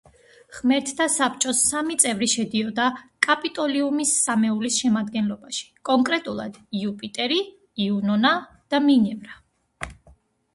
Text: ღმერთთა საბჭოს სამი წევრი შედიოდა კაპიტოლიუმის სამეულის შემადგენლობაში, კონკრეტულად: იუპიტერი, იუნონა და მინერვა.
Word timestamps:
ღმერთთა 0.59 1.05
საბჭოს 1.15 1.59
სამი 1.73 1.97
წევრი 2.03 2.29
შედიოდა 2.31 2.87
კაპიტოლიუმის 3.27 4.13
სამეულის 4.29 4.79
შემადგენლობაში, 4.85 5.69
კონკრეტულად: 5.91 6.57
იუპიტერი, 6.81 7.39
იუნონა 7.87 8.33
და 8.75 8.81
მინერვა. 8.89 9.93